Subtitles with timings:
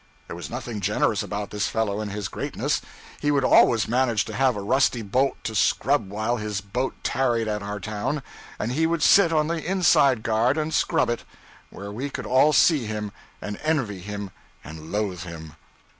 [0.25, 2.81] There was nothing generous about this fellow in his greatness.
[3.19, 7.47] He would always manage to have a rusty bolt to scrub while his boat tarried
[7.47, 8.23] at our town,
[8.57, 11.23] and he would sit on the inside guard and scrub it,
[11.69, 13.11] where we could all see him
[13.43, 14.31] and envy him
[14.63, 15.53] and loathe him.